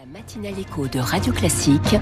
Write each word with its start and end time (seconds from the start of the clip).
La 0.00 0.18
matinale 0.18 0.58
écho 0.58 0.86
de 0.86 0.98
Radio 0.98 1.30
Classique 1.30 1.94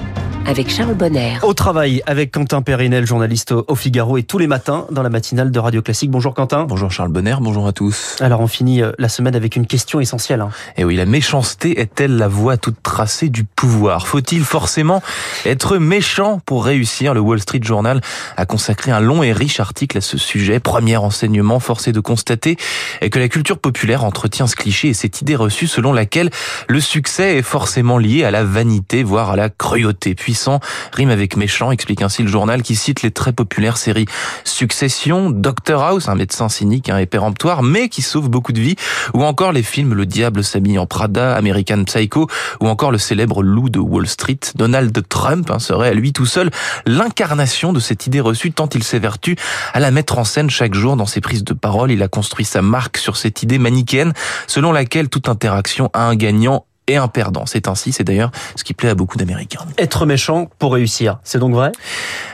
avec 0.47 0.71
Charles 0.71 0.95
Bonner. 0.95 1.37
Au 1.43 1.53
travail 1.53 2.01
avec 2.07 2.31
Quentin 2.31 2.63
Périnel, 2.63 3.05
journaliste 3.05 3.53
au 3.53 3.75
Figaro 3.75 4.17
et 4.17 4.23
tous 4.23 4.39
les 4.39 4.47
matins 4.47 4.87
dans 4.93 5.03
la 5.03 5.11
matinale 5.11 5.51
de 5.51 5.59
Radio 5.59 5.83
Classique. 5.83 6.09
Bonjour 6.09 6.33
Quentin. 6.33 6.63
Bonjour 6.63 6.93
Charles 6.93 7.11
Bonner, 7.11 7.35
bonjour 7.41 7.67
à 7.67 7.73
tous. 7.73 8.17
Alors 8.21 8.41
on 8.41 8.47
finit 8.47 8.83
euh, 8.83 8.93
la 8.99 9.09
semaine 9.09 9.35
avec 9.35 9.57
une 9.57 9.67
question 9.67 9.99
essentielle. 9.99 10.43
Hein. 10.43 10.51
Et 10.77 10.83
eh 10.83 10.85
oui, 10.85 10.95
la 10.95 11.07
méchanceté 11.07 11.81
est-elle 11.81 12.17
la 12.17 12.29
voie 12.29 12.57
toute 12.57 12.81
tracée 12.85 13.31
du 13.31 13.43
pouvoir? 13.43 14.07
Faut-il 14.07 14.45
forcément 14.45 15.03
être 15.45 15.79
méchant 15.79 16.41
pour 16.47 16.65
réussir? 16.65 17.15
Le 17.15 17.21
Wall 17.21 17.41
Street 17.41 17.61
Journal 17.63 18.01
a 18.37 18.47
consacré 18.47 18.93
un 18.93 19.01
long 19.01 19.25
et 19.25 19.33
riche 19.33 19.59
article 19.59 19.99
à 19.99 20.03
ce 20.03 20.19
sujet. 20.19 20.61
Premier 20.61 20.99
enseignement, 20.99 21.59
forcé 21.59 21.91
de 21.91 22.01
constater 22.01 22.57
que 23.01 23.19
la 23.19 23.29
culture 23.29 23.59
populaire 23.59 24.05
entretient 24.05 24.47
ce 24.47 24.55
cliché 24.55 24.89
et 24.89 24.95
cette 24.95 25.21
idée 25.21 25.35
reçue 25.35 25.67
selon 25.67 25.93
laquelle 25.93 26.31
le 26.69 26.81
succès 26.81 27.39
est 27.39 27.43
forcément 27.43 27.88
lié 27.97 28.25
à 28.25 28.31
la 28.31 28.45
vanité, 28.45 29.03
voire 29.03 29.31
à 29.31 29.37
la 29.37 29.49
cruauté. 29.49 30.15
Puissant 30.15 30.61
rime 30.93 31.09
avec 31.09 31.37
méchant, 31.37 31.71
explique 31.71 32.03
ainsi 32.03 32.23
le 32.23 32.29
journal 32.29 32.63
qui 32.63 32.77
cite 32.77 33.03
les 33.03 33.11
très 33.11 33.33
populaires 33.33 33.79
séries 33.79 34.05
Succession, 34.45 35.31
Doctor 35.31 35.83
House, 35.83 36.09
un 36.09 36.15
médecin 36.15 36.51
cynique 36.51 36.91
et 36.91 37.07
péremptoire, 37.07 37.63
mais 37.63 37.89
qui 37.89 38.03
sauve 38.03 38.29
beaucoup 38.29 38.53
de 38.53 38.61
vies, 38.61 38.77
ou 39.15 39.25
encore 39.25 39.53
les 39.53 39.63
films 39.63 39.95
Le 39.95 40.05
Diable 40.05 40.45
s'habille 40.45 40.79
en 40.79 40.87
Prada, 40.87 41.35
American 41.37 41.85
Psycho, 41.85 42.27
ou 42.61 42.69
encore 42.69 42.91
le 42.91 42.99
célèbre 42.99 43.43
Loup 43.43 43.71
de 43.71 43.79
Wall 43.79 44.07
Street. 44.07 44.41
Donald 44.57 44.97
Trump 45.09 45.51
hein, 45.51 45.59
serait 45.59 45.89
à 45.89 45.95
lui 45.95 46.13
tout 46.13 46.27
seul 46.27 46.51
l'incarnation 46.87 47.73
de 47.73 47.81
cette 47.81 48.07
idée 48.07 48.21
reçue 48.21 48.53
tant 48.53 48.69
il 48.69 48.83
s'évertue 48.83 49.37
à 49.73 49.81
la 49.81 49.91
mettre 49.91 50.19
en 50.19 50.25
scène 50.25 50.51
chaque 50.51 50.75
jour 50.75 50.97
dans 50.97 51.07
ses 51.07 51.21
prises 51.21 51.45
de 51.45 51.55
parole. 51.55 51.93
Il 51.93 52.03
a 52.03 52.09
construit 52.09 52.45
sa 52.45 52.63
marque 52.63 52.99
sur 52.99 53.17
cette 53.17 53.43
idée 53.43 53.59
manichéenne 53.59 54.13
selon 54.47 54.73
laquelle 54.73 55.09
toute 55.09 55.29
interaction 55.29 55.91
a 55.93 56.03
un 56.05 56.17
gagnant 56.17 56.65
et 56.89 56.97
un 56.97 57.09
perdant. 57.09 57.47
C'est 57.47 57.69
ainsi, 57.69 57.93
c'est 57.93 58.05
d'ailleurs 58.05 58.31
ce 58.57 58.65
qui 58.65 58.75
plaît 58.75 58.89
à 58.89 58.95
beaucoup 58.95 59.17
d'Américains. 59.17 59.61
Être 59.79 60.07
méchant 60.07 60.51
pour 60.59 60.73
réussir, 60.73 61.19
c'est 61.23 61.39
donc 61.39 61.55
vrai? 61.55 61.71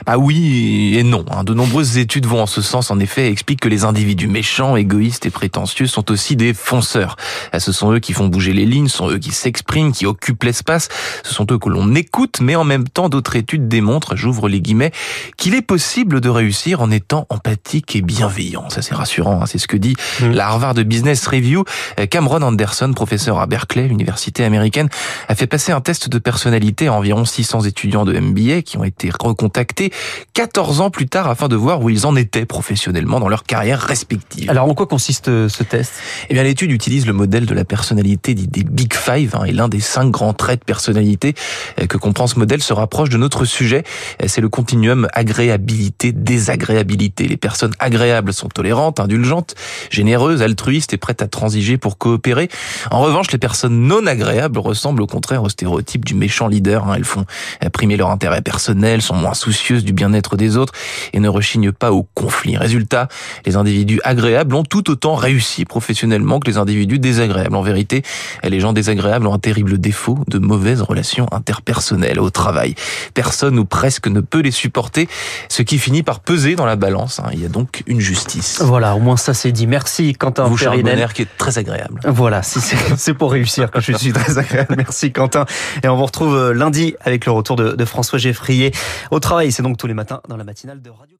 Ah 0.05 0.17
oui 0.17 0.97
et 0.97 1.03
non. 1.03 1.25
Hein. 1.31 1.43
De 1.43 1.53
nombreuses 1.53 1.97
études 1.97 2.25
vont 2.25 2.41
en 2.41 2.45
ce 2.47 2.61
sens, 2.61 2.91
en 2.91 2.99
effet, 2.99 3.27
et 3.27 3.31
expliquent 3.31 3.61
que 3.61 3.69
les 3.69 3.83
individus 3.83 4.27
méchants, 4.27 4.75
égoïstes 4.75 5.25
et 5.25 5.29
prétentieux 5.29 5.87
sont 5.87 6.11
aussi 6.11 6.35
des 6.35 6.53
fonceurs. 6.53 7.15
Ah, 7.51 7.59
ce 7.59 7.71
sont 7.71 7.93
eux 7.93 7.99
qui 7.99 8.13
font 8.13 8.27
bouger 8.27 8.53
les 8.53 8.65
lignes, 8.65 8.87
ce 8.87 8.97
sont 8.97 9.09
eux 9.09 9.17
qui 9.17 9.31
s'expriment, 9.31 9.91
qui 9.91 10.05
occupent 10.05 10.43
l'espace, 10.43 10.89
ce 11.23 11.33
sont 11.33 11.47
eux 11.51 11.57
que 11.57 11.69
l'on 11.69 11.95
écoute, 11.95 12.39
mais 12.41 12.55
en 12.55 12.63
même 12.63 12.87
temps, 12.87 13.09
d'autres 13.09 13.35
études 13.35 13.67
démontrent, 13.67 14.15
j'ouvre 14.15 14.49
les 14.49 14.61
guillemets, 14.61 14.91
qu'il 15.37 15.55
est 15.55 15.61
possible 15.61 16.21
de 16.21 16.29
réussir 16.29 16.81
en 16.81 16.91
étant 16.91 17.25
empathique 17.29 17.95
et 17.95 18.01
bienveillant. 18.01 18.69
Ça 18.69 18.81
c'est 18.81 18.95
rassurant, 18.95 19.41
hein. 19.41 19.45
c'est 19.45 19.57
ce 19.57 19.67
que 19.67 19.77
dit 19.77 19.95
mmh. 20.21 20.31
la 20.31 20.47
Harvard 20.47 20.75
Business 20.75 21.25
Review. 21.27 21.63
Cameron 22.09 22.41
Anderson, 22.41 22.91
professeur 22.93 23.39
à 23.39 23.47
Berkeley, 23.47 23.87
université 23.87 24.43
américaine 24.43 24.89
a 25.27 25.35
fait 25.35 25.47
passer 25.47 25.71
un 25.71 25.81
test 25.81 26.09
de 26.09 26.19
personnalité 26.19 26.87
à 26.87 26.93
environ 26.93 27.25
600 27.25 27.61
étudiants 27.61 28.05
de 28.05 28.17
MBA 28.17 28.61
qui 28.61 28.77
ont 28.77 28.83
été 28.83 29.09
recontactés 29.09 29.84
14 30.33 30.81
ans 30.81 30.89
plus 30.89 31.07
tard 31.07 31.27
afin 31.27 31.47
de 31.47 31.55
voir 31.55 31.81
où 31.81 31.89
ils 31.89 32.05
en 32.05 32.15
étaient 32.15 32.45
professionnellement 32.45 33.19
dans 33.19 33.29
leur 33.29 33.43
carrière 33.43 33.79
respective. 33.79 34.49
Alors 34.49 34.69
en 34.69 34.73
quoi 34.73 34.87
consiste 34.87 35.27
euh, 35.27 35.49
ce 35.49 35.63
test? 35.63 35.93
Eh 36.29 36.33
bien 36.33 36.43
l'étude 36.43 36.71
utilise 36.71 37.05
le 37.05 37.13
modèle 37.13 37.45
de 37.45 37.53
la 37.53 37.65
personnalité 37.65 38.33
des 38.33 38.63
Big 38.63 38.93
Five 38.93 39.35
hein, 39.35 39.43
et 39.45 39.51
l'un 39.51 39.67
des 39.67 39.79
cinq 39.79 40.09
grands 40.11 40.33
traits 40.33 40.61
de 40.61 40.65
personnalité 40.65 41.35
euh, 41.79 41.85
que 41.85 41.97
comprend 41.97 42.25
ce 42.27 42.39
modèle 42.39 42.61
se 42.61 42.73
rapproche 42.73 43.09
de 43.09 43.17
notre 43.17 43.45
sujet. 43.45 43.83
Euh, 44.21 44.25
c'est 44.27 44.41
le 44.41 44.49
continuum 44.49 45.07
agréabilité-désagréabilité. 45.13 47.27
Les 47.27 47.37
personnes 47.37 47.73
agréables 47.79 48.33
sont 48.33 48.49
tolérantes, 48.49 48.99
indulgentes, 48.99 49.55
généreuses, 49.89 50.41
altruistes 50.41 50.93
et 50.93 50.97
prêtes 50.97 51.21
à 51.21 51.27
transiger 51.27 51.77
pour 51.77 51.97
coopérer. 51.97 52.49
En 52.91 53.01
revanche, 53.01 53.31
les 53.31 53.37
personnes 53.37 53.87
non 53.87 54.05
agréables 54.07 54.59
ressemblent 54.59 55.01
au 55.01 55.07
contraire 55.07 55.43
au 55.43 55.49
stéréotype 55.49 56.05
du 56.05 56.15
méchant 56.15 56.47
leader. 56.47 56.87
Hein. 56.87 56.93
Elles 56.97 57.03
font 57.03 57.25
primer 57.73 57.97
leur 57.97 58.09
intérêt 58.09 58.41
personnel, 58.41 59.01
sont 59.01 59.15
moins 59.15 59.33
soucieuses 59.33 59.74
du 59.83 59.93
bien-être 59.93 60.37
des 60.37 60.57
autres 60.57 60.73
et 61.13 61.19
ne 61.19 61.29
rechignent 61.29 61.71
pas 61.71 61.91
au 61.91 62.03
conflit. 62.13 62.57
Résultat, 62.57 63.07
les 63.45 63.55
individus 63.55 63.99
agréables 64.03 64.55
ont 64.55 64.63
tout 64.63 64.89
autant 64.89 65.15
réussi 65.15 65.65
professionnellement 65.65 66.39
que 66.39 66.49
les 66.49 66.57
individus 66.57 66.99
désagréables. 66.99 67.55
En 67.55 67.61
vérité, 67.61 68.03
les 68.43 68.59
gens 68.59 68.73
désagréables 68.73 69.27
ont 69.27 69.33
un 69.33 69.39
terrible 69.39 69.77
défaut 69.77 70.19
de 70.27 70.39
mauvaises 70.39 70.81
relations 70.81 71.27
interpersonnelles 71.31 72.19
au 72.19 72.29
travail. 72.29 72.75
Personne 73.13 73.59
ou 73.59 73.65
presque 73.65 74.07
ne 74.07 74.21
peut 74.21 74.41
les 74.41 74.51
supporter, 74.51 75.07
ce 75.49 75.61
qui 75.61 75.77
finit 75.77 76.03
par 76.03 76.19
peser 76.19 76.55
dans 76.55 76.65
la 76.65 76.75
balance. 76.75 77.19
Hein. 77.19 77.29
Il 77.33 77.41
y 77.41 77.45
a 77.45 77.49
donc 77.49 77.83
une 77.87 77.99
justice. 77.99 78.61
Voilà, 78.61 78.95
au 78.95 78.99
moins 78.99 79.17
ça 79.17 79.33
c'est 79.33 79.51
dit. 79.51 79.67
Merci 79.67 80.13
Quentin 80.13 80.45
Vous, 80.45 80.57
Charles 80.57 80.83
Bonner, 80.83 81.07
qui 81.13 81.23
est 81.23 81.37
très 81.37 81.57
agréable. 81.57 82.01
Voilà, 82.05 82.41
c'est 82.43 83.13
pour 83.13 83.31
réussir 83.31 83.71
que 83.71 83.81
je 83.81 83.93
suis 83.93 84.13
très 84.13 84.67
Merci 84.75 85.11
Quentin. 85.11 85.45
Et 85.83 85.87
on 85.87 85.95
vous 85.95 86.05
retrouve 86.05 86.35
euh, 86.35 86.53
lundi 86.53 86.95
avec 87.01 87.25
le 87.25 87.31
retour 87.31 87.55
de, 87.55 87.71
de 87.71 87.85
François 87.85 88.19
Geffrier 88.19 88.71
au 89.11 89.19
travail. 89.19 89.51
C'est 89.51 89.63
donc 89.65 89.77
tous 89.77 89.87
les 89.87 89.95
matins 89.95 90.21
dans 90.29 90.37
la 90.37 90.43
matinale 90.43 90.79
de 90.79 90.91
Radio. 90.91 91.17